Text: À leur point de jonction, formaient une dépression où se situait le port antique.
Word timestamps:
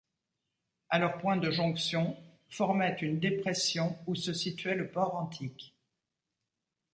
À 0.89 0.97
leur 0.97 1.19
point 1.19 1.37
de 1.37 1.51
jonction, 1.51 2.17
formaient 2.49 2.97
une 3.01 3.19
dépression 3.19 3.99
où 4.07 4.15
se 4.15 4.33
situait 4.33 4.73
le 4.73 4.89
port 4.89 5.13
antique. 5.15 5.75